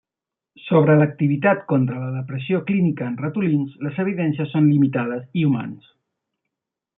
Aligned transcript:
Sobre 0.67 0.93
l'activitat 1.01 1.59
contra 1.73 1.99
la 2.05 2.09
depressió 2.15 2.61
clínica 2.69 3.09
en 3.09 3.19
ratolins 3.25 3.77
les 3.89 4.01
evidències 4.05 4.51
són 4.55 4.67
limitades 4.71 5.29
i 5.43 5.45
humans. 5.51 5.93